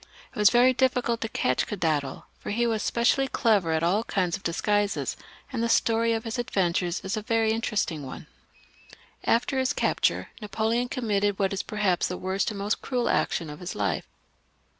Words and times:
It 0.35 0.39
was 0.39 0.49
ver^w^ 0.49 0.75
^^ 0.75 0.77
J 0.77 0.89
cult 0.89 1.21
to 1.21 1.29
catch 1.29 1.67
Cadondal, 1.67 2.23
for 2.39 2.49
he 2.49 2.65
was 2.65 2.81
specially 2.81 3.27
clever 3.27 3.69
akjtion 3.79 3.99
^ 4.03 4.07
kinds 4.07 4.35
of 4.35 4.41
disguises, 4.41 5.15
and 5.53 5.61
the 5.61 5.69
story 5.69 6.13
of 6.13 6.23
his 6.23 6.39
adventures 6.39 7.01
is\ 7.03 7.15
gQ 7.15 7.25
\ 7.25 7.27
very 7.27 7.51
interesting 7.51 8.03
one. 8.03 8.21
\q^ 8.25 8.97
After 9.25 9.59
his 9.59 9.73
capture, 9.73 10.29
Napoleon 10.41 10.89
committed 10.89 11.37
what 11.37 11.53
is 11.53 11.61
perhapsVj 11.61 12.07
the 12.07 12.17
worst 12.17 12.49
and 12.49 12.57
most 12.57 12.81
cruel 12.81 13.09
action 13.09 13.47
of 13.47 13.59
his 13.59 13.75
life. 13.75 14.07